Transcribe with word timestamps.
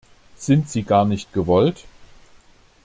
Sind 0.35 0.67
sie 0.67 0.81
gar 0.81 1.05
nicht 1.05 1.31
gewollt? 1.31 1.83